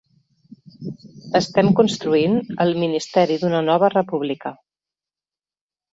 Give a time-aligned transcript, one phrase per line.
[1.39, 4.57] Estem construint el ministeri d’una nova república.